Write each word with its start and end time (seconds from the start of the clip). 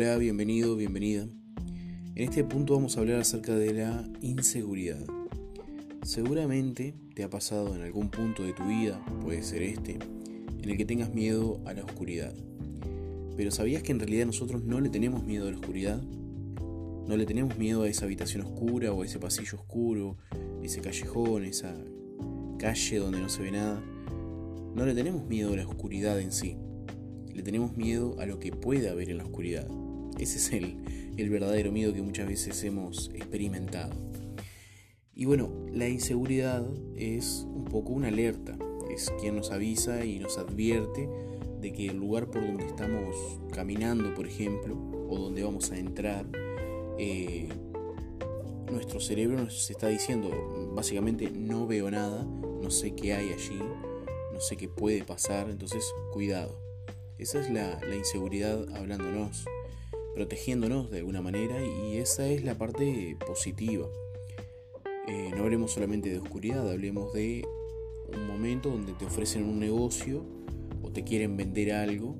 Hola, 0.00 0.16
bienvenido, 0.16 0.76
bienvenida. 0.76 1.26
En 2.14 2.28
este 2.28 2.44
punto 2.44 2.74
vamos 2.74 2.96
a 2.96 3.00
hablar 3.00 3.18
acerca 3.18 3.56
de 3.56 3.74
la 3.74 4.08
inseguridad. 4.20 5.04
Seguramente 6.04 6.94
te 7.16 7.24
ha 7.24 7.28
pasado 7.28 7.74
en 7.74 7.82
algún 7.82 8.08
punto 8.08 8.44
de 8.44 8.52
tu 8.52 8.62
vida, 8.62 9.04
puede 9.24 9.42
ser 9.42 9.64
este, 9.64 9.98
en 10.62 10.70
el 10.70 10.76
que 10.76 10.84
tengas 10.84 11.12
miedo 11.12 11.60
a 11.66 11.72
la 11.72 11.82
oscuridad. 11.82 12.32
Pero 13.36 13.50
¿sabías 13.50 13.82
que 13.82 13.90
en 13.90 13.98
realidad 13.98 14.26
nosotros 14.26 14.62
no 14.62 14.80
le 14.80 14.88
tenemos 14.88 15.24
miedo 15.24 15.48
a 15.48 15.50
la 15.50 15.56
oscuridad? 15.56 16.00
No 16.00 17.16
le 17.16 17.26
tenemos 17.26 17.58
miedo 17.58 17.82
a 17.82 17.88
esa 17.88 18.04
habitación 18.04 18.42
oscura 18.42 18.92
o 18.92 19.02
a 19.02 19.04
ese 19.04 19.18
pasillo 19.18 19.58
oscuro, 19.58 20.16
ese 20.62 20.80
callejón, 20.80 21.44
esa 21.44 21.74
calle 22.56 22.98
donde 22.98 23.18
no 23.18 23.28
se 23.28 23.42
ve 23.42 23.50
nada. 23.50 23.82
No 24.76 24.86
le 24.86 24.94
tenemos 24.94 25.26
miedo 25.26 25.54
a 25.54 25.56
la 25.56 25.66
oscuridad 25.66 26.20
en 26.20 26.30
sí. 26.30 26.56
Le 27.34 27.42
tenemos 27.42 27.76
miedo 27.76 28.14
a 28.20 28.26
lo 28.26 28.38
que 28.38 28.52
puede 28.52 28.88
haber 28.90 29.10
en 29.10 29.16
la 29.16 29.24
oscuridad. 29.24 29.68
Ese 30.18 30.38
es 30.38 30.52
el, 30.52 31.14
el 31.16 31.30
verdadero 31.30 31.72
miedo 31.72 31.92
que 31.92 32.02
muchas 32.02 32.28
veces 32.28 32.62
hemos 32.64 33.10
experimentado. 33.14 33.94
Y 35.14 35.24
bueno, 35.24 35.50
la 35.72 35.88
inseguridad 35.88 36.64
es 36.96 37.44
un 37.46 37.64
poco 37.64 37.92
una 37.92 38.08
alerta, 38.08 38.56
es 38.90 39.10
quien 39.20 39.36
nos 39.36 39.50
avisa 39.50 40.04
y 40.04 40.18
nos 40.18 40.38
advierte 40.38 41.08
de 41.60 41.72
que 41.72 41.86
el 41.86 41.96
lugar 41.96 42.30
por 42.30 42.46
donde 42.46 42.66
estamos 42.66 43.16
caminando, 43.52 44.14
por 44.14 44.26
ejemplo, 44.26 44.76
o 45.08 45.18
donde 45.18 45.42
vamos 45.42 45.72
a 45.72 45.78
entrar, 45.78 46.26
eh, 46.98 47.48
nuestro 48.70 49.00
cerebro 49.00 49.38
nos 49.38 49.70
está 49.70 49.88
diciendo, 49.88 50.30
básicamente 50.74 51.30
no 51.30 51.66
veo 51.66 51.90
nada, 51.90 52.24
no 52.24 52.70
sé 52.70 52.94
qué 52.94 53.14
hay 53.14 53.32
allí, 53.32 53.58
no 54.32 54.40
sé 54.40 54.56
qué 54.56 54.68
puede 54.68 55.04
pasar, 55.04 55.48
entonces 55.50 55.84
cuidado. 56.12 56.60
Esa 57.18 57.40
es 57.40 57.50
la, 57.50 57.80
inseguridad 57.96 58.64
hablándonos, 58.76 59.44
protegiéndonos 60.14 60.90
de 60.90 60.98
alguna 60.98 61.20
manera 61.20 61.56
y 61.64 61.96
esa 61.96 62.26
es 62.28 62.44
la 62.44 62.56
parte 62.56 63.16
positiva. 63.26 63.86
Eh, 65.06 65.30
no 65.36 65.44
hablemos 65.44 65.72
solamente 65.72 66.10
de 66.10 66.18
oscuridad, 66.18 66.70
hablemos 66.70 67.12
de 67.12 67.46
un 68.14 68.26
momento 68.26 68.70
donde 68.70 68.92
te 68.94 69.06
ofrecen 69.06 69.44
un 69.44 69.58
negocio 69.58 70.24
o 70.82 70.90
te 70.90 71.04
quieren 71.04 71.36
vender 71.36 71.72
algo 71.72 72.16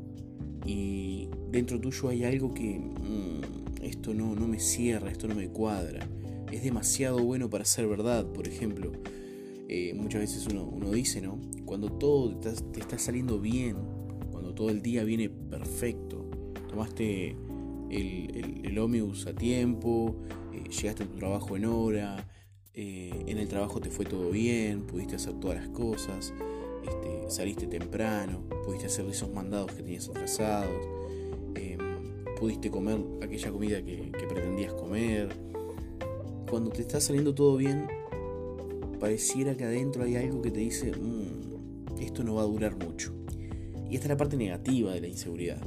y 0.64 1.28
dentro 1.50 1.80
tuyo 1.80 2.08
hay 2.08 2.24
algo 2.24 2.54
que 2.54 2.78
mm, 2.78 3.82
esto 3.82 4.14
no, 4.14 4.34
no 4.34 4.46
me 4.46 4.58
cierra, 4.58 5.10
esto 5.10 5.28
no 5.28 5.34
me 5.34 5.48
cuadra, 5.48 6.08
es 6.52 6.62
demasiado 6.62 7.22
bueno 7.22 7.50
para 7.50 7.64
ser 7.64 7.86
verdad, 7.86 8.26
por 8.32 8.48
ejemplo. 8.48 8.92
Eh, 9.70 9.92
muchas 9.94 10.22
veces 10.22 10.46
uno, 10.50 10.64
uno, 10.64 10.90
dice, 10.92 11.20
¿no? 11.20 11.38
Cuando 11.66 11.92
todo 11.92 12.34
te 12.38 12.80
está, 12.80 12.98
saliendo 12.98 13.38
bien, 13.38 13.76
todo 14.58 14.70
el 14.70 14.82
día 14.82 15.04
viene 15.04 15.30
perfecto. 15.30 16.28
Tomaste 16.68 17.36
el, 17.90 18.60
el, 18.64 18.78
ómnibus 18.78 19.26
a 19.26 19.34
tiempo, 19.34 20.16
eh, 20.52 20.64
llegaste 20.68 21.04
a 21.04 21.06
tu 21.06 21.16
trabajo 21.16 21.56
en 21.56 21.64
hora, 21.64 22.28
eh, 22.74 23.24
en 23.26 23.38
el 23.38 23.48
trabajo 23.48 23.80
te 23.80 23.90
fue 23.90 24.04
todo 24.04 24.30
bien, 24.30 24.82
pudiste 24.82 25.16
hacer 25.16 25.34
todas 25.40 25.56
las 25.56 25.68
cosas, 25.70 26.32
este, 26.84 27.30
saliste 27.30 27.66
temprano, 27.66 28.44
pudiste 28.64 28.86
hacer 28.86 29.04
esos 29.06 29.32
mandados 29.32 29.72
que 29.72 29.82
tenías 29.82 30.08
atrasados, 30.08 30.86
em, 31.54 31.78
pudiste 32.38 32.70
comer 32.70 32.98
aquella 33.20 33.50
comida 33.50 33.82
que, 33.82 34.12
pretendías 34.28 34.72
comer. 34.74 35.28
Cuando 36.48 36.70
te 36.70 36.82
está 36.82 37.00
saliendo 37.00 37.34
todo 37.34 37.56
bien, 37.56 37.88
pareciera 39.00 39.56
que 39.56 39.64
adentro 39.64 40.04
hay 40.04 40.16
algo 40.16 40.40
que 40.40 40.50
te 40.50 40.60
dice, 40.60 40.92
mm, 40.92 42.00
esto 42.00 42.22
no 42.22 42.36
va 42.36 42.42
a 42.42 42.46
durar 42.46 42.76
mucho. 42.76 43.12
Y 43.90 43.94
esta 43.94 44.06
es 44.06 44.10
la 44.10 44.16
parte 44.16 44.36
negativa 44.36 44.92
de 44.92 45.00
la 45.00 45.08
inseguridad. 45.08 45.60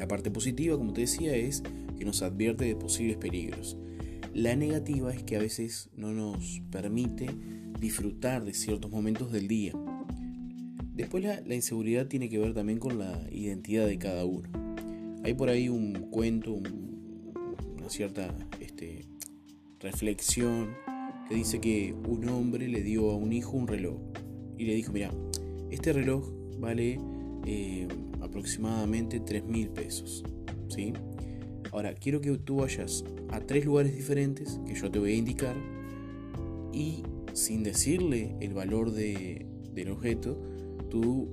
La 0.00 0.08
parte 0.08 0.30
positiva, 0.30 0.78
como 0.78 0.94
te 0.94 1.02
decía, 1.02 1.36
es 1.36 1.62
que 1.98 2.06
nos 2.06 2.22
advierte 2.22 2.64
de 2.64 2.74
posibles 2.74 3.18
peligros. 3.18 3.76
La 4.32 4.56
negativa 4.56 5.12
es 5.12 5.22
que 5.22 5.36
a 5.36 5.40
veces 5.40 5.90
no 5.94 6.10
nos 6.14 6.62
permite 6.70 7.28
disfrutar 7.78 8.42
de 8.46 8.54
ciertos 8.54 8.90
momentos 8.90 9.30
del 9.30 9.46
día. 9.46 9.74
Después 10.94 11.22
la, 11.22 11.54
inseguridad 11.54 12.06
tiene 12.06 12.30
que 12.30 12.38
ver 12.38 12.54
también 12.54 12.78
con 12.78 12.98
la 12.98 13.28
identidad 13.30 13.86
de 13.86 13.98
cada 13.98 14.24
uno. 14.24 14.48
Hay 15.22 15.34
por 15.34 15.50
ahí 15.50 15.68
un 15.68 15.92
cuento, 16.10 16.54
una 16.54 17.90
cierta 17.90 18.34
este, 18.58 19.04
reflexión 19.80 20.70
que 21.28 21.34
dice 21.34 21.60
que 21.60 21.94
un 22.08 22.26
hombre 22.30 22.68
le 22.68 22.80
dio 22.82 23.10
a 23.10 23.16
un 23.16 23.34
hijo 23.34 23.54
un 23.54 23.68
reloj 23.68 24.00
y 24.56 24.64
le 24.64 24.74
dijo, 24.76 24.92
mira, 24.92 25.12
este 25.70 25.92
reloj 25.92 26.26
vale 26.58 26.98
eh, 27.46 27.88
aproximadamente 28.20 29.20
3 29.20 29.44
mil 29.44 29.68
pesos. 29.70 30.24
¿sí? 30.68 30.92
Ahora, 31.72 31.94
quiero 31.94 32.20
que 32.20 32.36
tú 32.38 32.56
vayas 32.56 33.04
a 33.28 33.40
tres 33.40 33.64
lugares 33.64 33.94
diferentes 33.94 34.60
que 34.66 34.74
yo 34.74 34.90
te 34.90 34.98
voy 34.98 35.12
a 35.12 35.16
indicar 35.16 35.56
y 36.72 37.02
sin 37.32 37.62
decirle 37.62 38.36
el 38.40 38.54
valor 38.54 38.90
de, 38.90 39.46
del 39.72 39.90
objeto, 39.90 40.40
tú 40.88 41.28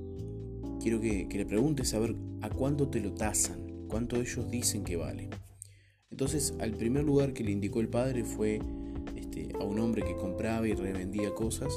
quiero 0.82 1.00
que, 1.00 1.28
le 1.30 1.46
preguntes 1.46 1.94
a 1.94 2.00
ver 2.00 2.16
a 2.42 2.50
cuánto 2.50 2.88
te 2.88 3.00
lo 3.00 3.14
tasan, 3.14 3.88
cuánto 3.88 4.18
ellos 4.18 4.50
dicen 4.50 4.84
que 4.84 4.96
vale. 4.96 5.30
Entonces, 6.10 6.54
al 6.60 6.72
primer 6.72 7.04
lugar 7.04 7.34
que 7.34 7.44
le 7.44 7.52
indicó 7.52 7.80
el 7.80 7.90
padre 7.90 8.24
fue 8.24 8.60
este, 9.16 9.50
a 9.60 9.64
un 9.64 9.80
hombre 9.80 10.04
que 10.04 10.16
compraba 10.16 10.68
y 10.68 10.74
revendía 10.74 11.34
cosas 11.34 11.74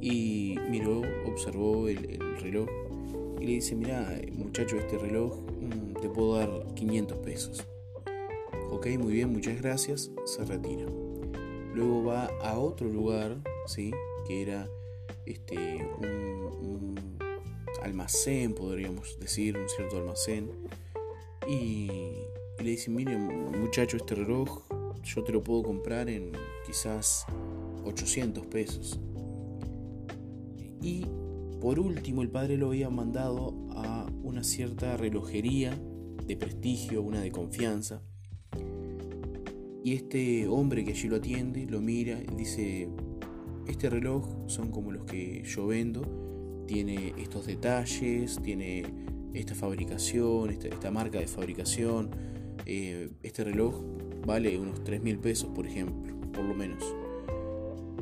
y 0.00 0.56
miró, 0.70 1.02
observó 1.26 1.88
el, 1.88 2.20
reloj 2.40 2.68
y 3.44 3.46
le 3.46 3.52
dice, 3.56 3.76
mira 3.76 4.10
muchacho, 4.32 4.78
este 4.78 4.96
reloj 4.96 5.38
mm, 5.60 6.00
te 6.00 6.08
puedo 6.08 6.38
dar 6.38 6.74
500 6.74 7.18
pesos. 7.18 7.66
Ok, 8.70 8.86
muy 8.98 9.12
bien, 9.12 9.30
muchas 9.34 9.60
gracias, 9.60 10.10
se 10.24 10.44
retira. 10.46 10.86
Luego 11.74 12.04
va 12.04 12.24
a 12.40 12.58
otro 12.58 12.88
lugar, 12.88 13.36
¿sí? 13.66 13.92
Que 14.26 14.40
era 14.40 14.66
este, 15.26 15.86
un, 15.98 17.18
almacén, 17.82 18.54
podríamos 18.54 19.20
decir, 19.20 19.58
un 19.58 19.68
cierto 19.68 19.98
almacén. 19.98 20.50
Y, 21.46 21.88
le 22.58 22.70
dice, 22.70 22.90
mire 22.90 23.18
muchacho, 23.18 23.98
este 23.98 24.14
reloj 24.14 24.62
yo 25.02 25.22
te 25.22 25.32
lo 25.32 25.42
puedo 25.42 25.64
comprar 25.64 26.08
en 26.08 26.32
quizás 26.64 27.26
800 27.84 28.46
pesos. 28.46 28.98
Y 30.80 31.04
por 31.64 31.80
último, 31.80 32.20
el 32.20 32.28
padre 32.28 32.58
lo 32.58 32.66
había 32.66 32.90
mandado 32.90 33.54
a 33.70 34.06
una 34.22 34.44
cierta 34.44 34.98
relojería 34.98 35.74
de 36.26 36.36
prestigio, 36.36 37.00
una 37.00 37.22
de 37.22 37.32
confianza. 37.32 38.02
Y 39.82 39.94
este 39.94 40.46
hombre 40.46 40.84
que 40.84 40.90
allí 40.90 41.08
lo 41.08 41.16
atiende 41.16 41.64
lo 41.64 41.80
mira 41.80 42.20
y 42.20 42.34
dice, 42.34 42.90
este 43.66 43.88
reloj 43.88 44.28
son 44.46 44.70
como 44.70 44.92
los 44.92 45.04
que 45.04 45.42
yo 45.42 45.68
vendo, 45.68 46.02
tiene 46.66 47.14
estos 47.16 47.46
detalles, 47.46 48.38
tiene 48.42 48.84
esta 49.32 49.54
fabricación, 49.54 50.50
esta, 50.50 50.90
marca 50.90 51.18
de 51.18 51.26
fabricación, 51.26 52.10
eh, 52.66 53.08
este 53.22 53.42
reloj 53.42 53.82
vale 54.26 54.58
unos 54.58 54.84
3 54.84 55.02
mil 55.02 55.18
pesos, 55.18 55.48
por 55.54 55.66
ejemplo, 55.66 56.14
por 56.30 56.44
lo 56.44 56.54
menos. 56.54 56.84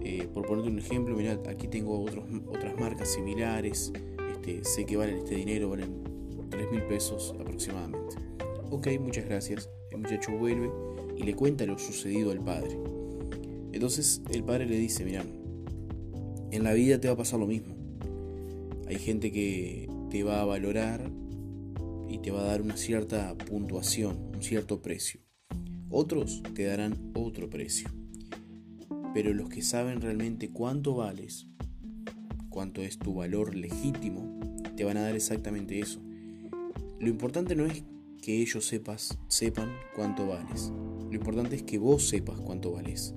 Eh, 0.05 0.29
por 0.33 0.47
ponerte 0.47 0.71
un 0.71 0.79
ejemplo, 0.79 1.17
mirad, 1.17 1.47
aquí 1.49 1.69
tengo 1.69 2.05
otras 2.49 2.79
marcas 2.79 3.13
similares, 3.13 3.93
este, 4.33 4.65
sé 4.65 4.85
que 4.85 4.97
valen 4.97 5.19
este 5.19 5.37
dinero, 5.37 5.71
valen 5.71 6.03
3 6.51 6.71
mil 6.71 6.83
pesos 6.83 7.35
aproximadamente. 7.39 8.17
Ok, 8.71 8.89
muchas 9.01 9.27
gracias. 9.27 9.71
El 9.91 9.99
muchacho 9.99 10.33
vuelve 10.33 10.71
y 11.17 11.23
le 11.23 11.35
cuenta 11.35 11.65
lo 11.67 11.79
sucedido 11.79 12.33
al 12.33 12.41
padre. 12.41 12.77
Entonces 13.73 14.23
el 14.31 14.43
padre 14.45 14.67
le 14.67 14.77
dice, 14.77 15.05
mira, 15.05 15.25
en 16.51 16.65
la 16.65 16.73
vida 16.73 17.01
te 17.01 17.09
va 17.09 17.15
a 17.15 17.17
pasar 17.17 17.39
lo 17.39 17.47
mismo. 17.47 17.75
Hay 18.89 18.97
gente 18.97 19.31
que 19.31 19.89
te 20.11 20.25
va 20.25 20.43
a 20.43 20.45
valorar 20.45 21.11
y 22.09 22.19
te 22.19 22.31
va 22.31 22.43
a 22.43 22.45
dar 22.45 22.61
una 22.61 22.77
cierta 22.77 23.35
puntuación, 23.37 24.19
un 24.35 24.43
cierto 24.43 24.83
precio. 24.83 25.21
Otros 25.89 26.43
te 26.55 26.65
darán 26.65 27.13
otro 27.15 27.49
precio. 27.49 27.89
Pero 29.15 29.35
los 29.35 29.49
que 29.49 29.63
saben 29.63 30.01
realmente 30.01 30.49
cuánto 30.49 30.95
vales, 30.95 31.47
cuánto 32.49 32.83
es 32.83 32.99
tu 32.99 33.15
valor 33.15 33.55
legítimo, 33.55 34.41
te 34.77 34.85
van 34.85 34.97
a 34.97 35.03
dar 35.03 35.15
exactamente 35.15 35.81
eso. 35.81 36.01
Lo 36.99 37.09
importante 37.09 37.55
no 37.55 37.67
es 37.67 37.83
que 38.23 38.41
ellos 38.41 38.65
sepas, 38.65 39.19
sepan 39.29 39.71
cuánto 39.95 40.29
vales. 40.29 40.73
Lo 41.11 41.15
importante 41.15 41.57
es 41.57 41.63
que 41.63 41.79
vos 41.79 42.09
sepas 42.09 42.39
cuánto 42.41 42.73
vales. 42.73 43.15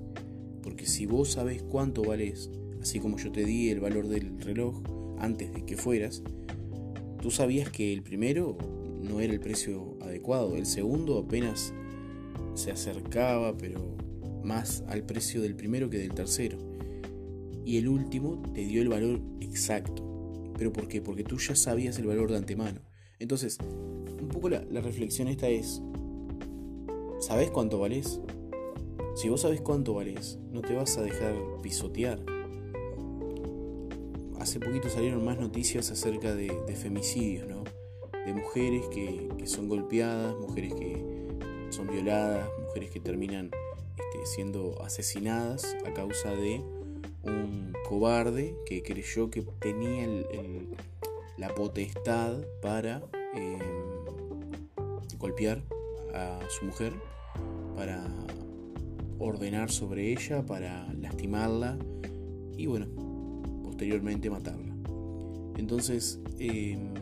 Porque 0.62 0.86
si 0.86 1.06
vos 1.06 1.32
sabes 1.32 1.62
cuánto 1.62 2.02
vales, 2.02 2.50
así 2.82 2.98
como 2.98 3.16
yo 3.16 3.30
te 3.30 3.44
di 3.44 3.70
el 3.70 3.80
valor 3.80 4.08
del 4.08 4.40
reloj 4.40 4.82
antes 5.18 5.54
de 5.54 5.64
que 5.64 5.76
fueras, 5.76 6.22
tú 7.22 7.30
sabías 7.30 7.70
que 7.70 7.92
el 7.92 8.02
primero 8.02 8.58
no 9.00 9.20
era 9.20 9.32
el 9.32 9.40
precio 9.40 9.96
adecuado, 10.02 10.56
el 10.56 10.66
segundo 10.66 11.18
apenas 11.18 11.72
se 12.54 12.72
acercaba, 12.72 13.56
pero 13.56 13.96
más 14.46 14.82
al 14.88 15.02
precio 15.02 15.42
del 15.42 15.54
primero 15.56 15.90
que 15.90 15.98
del 15.98 16.14
tercero. 16.14 16.56
Y 17.64 17.78
el 17.78 17.88
último 17.88 18.42
te 18.54 18.64
dio 18.64 18.80
el 18.80 18.88
valor 18.88 19.20
exacto. 19.40 20.02
¿Pero 20.56 20.72
por 20.72 20.88
qué? 20.88 21.02
Porque 21.02 21.24
tú 21.24 21.38
ya 21.38 21.54
sabías 21.54 21.98
el 21.98 22.06
valor 22.06 22.30
de 22.30 22.38
antemano. 22.38 22.80
Entonces, 23.18 23.58
un 23.60 24.28
poco 24.28 24.48
la, 24.48 24.60
reflexión 24.80 25.28
esta 25.28 25.48
es, 25.48 25.82
¿sabes 27.20 27.50
cuánto 27.50 27.78
vales? 27.78 28.20
Si 29.14 29.28
vos 29.28 29.40
sabes 29.40 29.60
cuánto 29.60 29.94
vales, 29.94 30.38
no 30.50 30.60
te 30.62 30.74
vas 30.74 30.96
a 30.98 31.02
dejar 31.02 31.34
pisotear. 31.62 32.20
Hace 34.38 34.60
poquito 34.60 34.88
salieron 34.88 35.24
más 35.24 35.38
noticias 35.38 35.90
acerca 35.90 36.34
de, 36.34 36.50
femicidios, 36.76 37.48
¿no? 37.48 37.64
De 38.24 38.32
mujeres 38.32 38.86
que, 38.88 39.28
son 39.46 39.68
golpeadas, 39.68 40.36
mujeres 40.36 40.74
que 40.74 41.02
son 41.70 41.88
violadas, 41.88 42.48
mujeres 42.60 42.90
que 42.90 43.00
terminan 43.00 43.50
este, 43.96 44.26
siendo 44.26 44.82
asesinadas 44.82 45.76
a 45.84 45.92
causa 45.92 46.30
de 46.30 46.62
un 47.22 47.72
cobarde 47.88 48.54
que 48.66 48.82
creyó 48.82 49.30
que 49.30 49.42
tenía 49.60 50.06
la 51.36 51.54
potestad 51.54 52.44
para 52.62 53.02
em, 53.34 53.58
golpear 55.18 55.62
a 56.14 56.40
su 56.48 56.66
mujer, 56.66 56.92
para 57.74 58.06
ordenar 59.18 59.70
sobre 59.70 60.12
ella 60.12 60.44
para 60.44 60.92
lastimarla 60.94 61.78
y 62.56 62.66
bueno, 62.66 62.86
posteriormente 63.62 64.30
matarla. 64.30 64.74
Entonces, 65.56 66.20
em, 66.38 66.94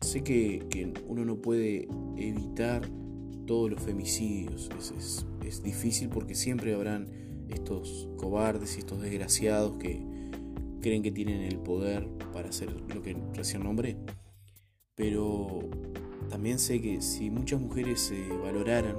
sé 0.00 0.22
que, 0.22 0.92
uno 1.06 1.24
no 1.24 1.36
puede 1.36 1.88
evitar 2.16 2.82
todos 3.48 3.70
los 3.70 3.82
femicidios, 3.82 4.68
es, 4.78 5.24
es, 5.44 5.62
difícil 5.62 6.10
porque 6.10 6.34
siempre 6.34 6.74
habrán 6.74 7.08
estos 7.48 8.06
cobardes 8.18 8.76
y 8.76 8.80
estos 8.80 9.00
desgraciados 9.00 9.78
que 9.78 10.06
creen 10.82 11.02
que 11.02 11.10
tienen 11.10 11.40
el 11.40 11.58
poder 11.58 12.06
para 12.30 12.50
hacer 12.50 12.70
lo 12.94 13.02
que 13.02 13.16
recién 13.34 13.62
nombré. 13.62 13.96
Pero 14.94 15.60
también 16.28 16.58
sé 16.58 16.82
que 16.82 17.00
si 17.00 17.30
muchas 17.30 17.58
mujeres 17.58 18.00
se 18.00 18.28
valoraran 18.28 18.96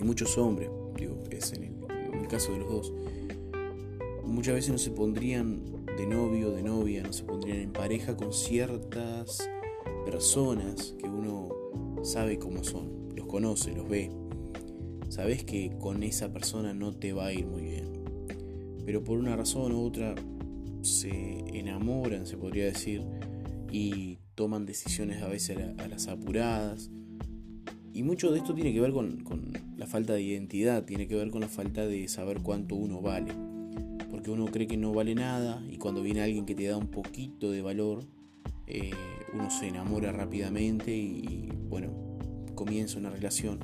muchos 0.00 0.36
hombres, 0.36 0.68
digo, 0.96 1.24
es 1.30 1.54
en 1.54 1.64
el, 1.64 2.28
caso 2.28 2.52
de 2.52 2.58
los 2.58 2.68
dos, 2.68 2.92
muchas 4.24 4.54
veces 4.54 4.72
no 4.72 4.78
se 4.78 4.90
pondrían 4.90 5.86
de 5.96 6.06
novio, 6.06 6.50
de 6.50 6.62
novia, 6.62 7.02
no 7.02 7.14
se 7.14 7.24
pondrían 7.24 7.60
en 7.60 7.72
pareja 7.72 8.14
con 8.14 8.32
ciertas 8.32 9.48
personas 10.04 10.94
que 10.98 11.08
uno 11.08 11.61
sabe 12.02 12.38
cómo 12.38 12.64
son, 12.64 13.10
los 13.16 13.26
conoce, 13.26 13.72
los 13.74 13.88
ve. 13.88 14.10
Sabes 15.08 15.44
que 15.44 15.72
con 15.78 16.02
esa 16.02 16.32
persona 16.32 16.74
no 16.74 16.92
te 16.92 17.12
va 17.12 17.26
a 17.26 17.32
ir 17.32 17.46
muy 17.46 17.62
bien. 17.62 17.92
Pero 18.84 19.04
por 19.04 19.18
una 19.18 19.36
razón 19.36 19.72
u 19.72 19.84
otra 19.84 20.14
se 20.82 21.44
enamoran, 21.52 22.26
se 22.26 22.36
podría 22.36 22.64
decir, 22.64 23.02
y 23.70 24.18
toman 24.34 24.66
decisiones 24.66 25.22
a 25.22 25.28
veces 25.28 25.58
a, 25.78 25.88
las 25.88 26.08
apuradas. 26.08 26.90
Y 27.92 28.02
mucho 28.02 28.32
de 28.32 28.38
esto 28.38 28.54
tiene 28.54 28.72
que 28.72 28.80
ver 28.80 28.92
con 28.92 29.22
la 29.76 29.88
falta 29.88 30.12
de 30.14 30.22
identidad, 30.22 30.84
tiene 30.84 31.08
que 31.08 31.16
ver 31.16 31.30
con 31.30 31.40
la 31.40 31.48
falta 31.48 31.86
de 31.86 32.06
saber 32.08 32.40
cuánto 32.40 32.76
uno 32.76 33.00
vale. 33.00 33.32
Porque 34.10 34.30
uno 34.30 34.46
cree 34.46 34.66
que 34.66 34.76
no 34.76 34.92
vale 34.92 35.14
nada 35.14 35.60
y 35.68 35.76
cuando 35.76 36.02
viene 36.02 36.22
alguien 36.22 36.46
que 36.46 36.54
te 36.54 36.64
da 36.66 36.76
un 36.76 36.86
poquito 36.86 37.50
de 37.50 37.62
valor, 37.62 38.04
eh, 38.66 38.92
uno 39.34 39.50
se 39.50 39.68
enamora 39.68 40.12
rápidamente 40.12 40.94
y, 40.94 41.48
bueno, 41.72 41.88
comienza 42.54 42.98
una 42.98 43.08
relación. 43.08 43.58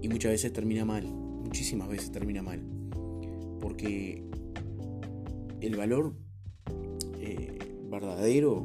Y 0.00 0.08
muchas 0.08 0.32
veces 0.32 0.50
termina 0.50 0.86
mal, 0.86 1.04
muchísimas 1.04 1.86
veces 1.86 2.10
termina 2.10 2.40
mal. 2.40 2.62
Porque 3.60 4.24
el 5.60 5.76
valor 5.76 6.14
eh, 7.20 7.58
verdadero 7.90 8.64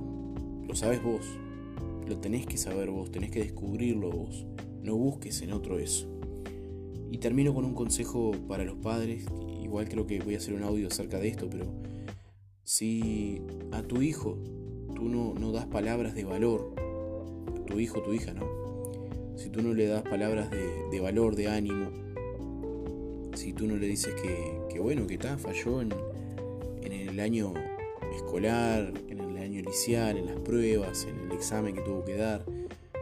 lo 0.66 0.76
sabes 0.76 1.04
vos, 1.04 1.26
lo 2.08 2.20
tenés 2.20 2.46
que 2.46 2.56
saber 2.56 2.90
vos, 2.90 3.12
tenés 3.12 3.32
que 3.32 3.40
descubrirlo 3.40 4.10
vos. 4.10 4.46
No 4.82 4.96
busques 4.96 5.42
en 5.42 5.52
otro 5.52 5.78
eso. 5.78 6.08
Y 7.12 7.18
termino 7.18 7.54
con 7.54 7.66
un 7.66 7.74
consejo 7.74 8.32
para 8.48 8.64
los 8.64 8.78
padres, 8.78 9.26
igual 9.62 9.90
creo 9.90 10.08
que 10.08 10.22
voy 10.22 10.36
a 10.36 10.38
hacer 10.38 10.54
un 10.54 10.64
audio 10.64 10.88
acerca 10.88 11.20
de 11.20 11.28
esto, 11.28 11.50
pero 11.50 11.66
si 12.64 13.42
a 13.74 13.84
tu 13.84 14.02
hijo 14.02 14.38
tú 14.96 15.10
no, 15.10 15.34
no 15.34 15.52
das 15.52 15.66
palabras 15.66 16.16
de 16.16 16.24
valor, 16.24 16.83
tu 17.74 17.80
hijo, 17.80 18.04
tu 18.04 18.14
hija, 18.14 18.34
¿no? 18.34 18.48
Si 19.36 19.50
tú 19.50 19.64
no 19.64 19.74
le 19.74 19.88
das 19.88 20.04
palabras 20.04 20.52
de, 20.52 21.00
valor, 21.00 21.36
de 21.36 21.48
ánimo, 21.48 21.90
si 23.34 23.52
tú 23.52 23.66
no 23.66 23.78
le 23.78 23.88
dices 23.88 24.14
que, 24.14 24.80
bueno, 24.80 25.08
que 25.08 25.16
está, 25.16 25.40
falló 25.40 25.82
en, 25.82 25.92
en 26.84 26.94
el 26.94 27.20
año 27.20 27.52
escolar, 28.16 28.94
en 29.10 29.20
el 29.20 29.38
año 29.38 29.60
inicial, 29.60 30.18
en 30.18 30.28
las 30.28 30.40
pruebas, 30.42 31.06
en 31.06 31.20
el 31.20 31.32
examen 31.32 31.74
que 31.74 31.82
tuvo 31.82 32.06
que 32.06 32.16
dar, 32.16 32.46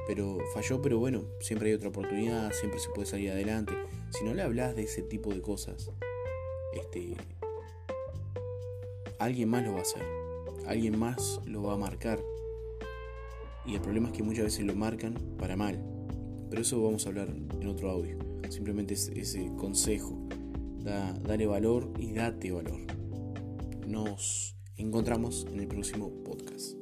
pero 0.08 0.38
falló, 0.54 0.82
pero 0.82 1.00
bueno, 1.00 1.26
siempre 1.42 1.68
hay 1.68 1.76
otra 1.76 1.90
oportunidad, 1.90 2.54
siempre 2.54 2.80
se 2.80 2.90
puede 2.92 3.08
salir 3.08 3.32
adelante. 3.32 3.74
Si 4.12 4.24
no 4.24 4.34
le 4.34 4.42
hablas 4.42 4.74
de 4.78 4.84
ese 4.84 5.02
tipo 5.02 5.34
de 5.34 5.42
cosas, 5.42 5.92
este, 6.72 7.14
alguien 9.20 9.50
más 9.50 9.66
lo 9.66 9.74
va 9.74 9.80
a 9.80 9.82
hacer, 9.82 10.06
alguien 10.66 10.98
más 10.98 11.42
lo 11.46 11.62
va 11.64 11.74
a 11.74 11.78
marcar. 11.78 12.24
Y 13.66 13.76
el 13.76 13.82
problema 13.82 14.10
es 14.10 14.14
que 14.14 14.24
muchas 14.24 14.46
veces 14.46 14.66
lo 14.66 14.76
marcan 14.76 15.14
para 15.38 15.56
mal. 15.56 15.80
Pero 16.50 16.62
eso 16.62 16.82
vamos 16.82 17.06
a 17.06 17.10
hablar 17.10 17.30
en 17.30 17.68
otro 17.68 17.90
audio. 17.90 18.18
Simplemente 18.50 18.94
es 18.94 19.10
ese 19.16 19.50
consejo. 19.58 20.28
Da, 20.84 21.14
dale 21.14 21.46
valor 21.46 21.94
y 22.00 22.12
date 22.12 22.52
valor. 22.52 22.80
Nos 23.88 24.56
encontramos 24.78 25.48
en 25.52 25.60
el 25.60 25.68
próximo 25.68 26.12
podcast. 26.24 26.76